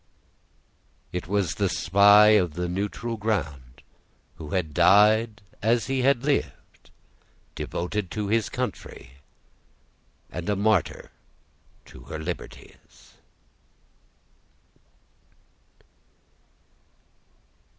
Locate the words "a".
10.49-10.55